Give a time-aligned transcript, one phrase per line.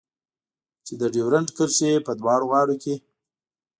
[0.85, 2.95] چې د ډيورنډ کرښې په دواړو غاړو کې.